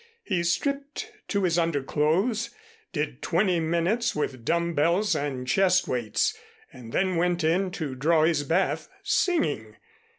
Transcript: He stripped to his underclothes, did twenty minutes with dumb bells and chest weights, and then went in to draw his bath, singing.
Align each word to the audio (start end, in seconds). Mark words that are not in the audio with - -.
He 0.23 0.41
stripped 0.43 1.11
to 1.27 1.43
his 1.43 1.59
underclothes, 1.59 2.49
did 2.91 3.21
twenty 3.21 3.59
minutes 3.59 4.15
with 4.15 4.43
dumb 4.43 4.73
bells 4.73 5.13
and 5.15 5.47
chest 5.47 5.87
weights, 5.87 6.35
and 6.73 6.91
then 6.91 7.17
went 7.17 7.43
in 7.43 7.69
to 7.73 7.93
draw 7.93 8.23
his 8.23 8.41
bath, 8.43 8.87
singing. 9.03 9.75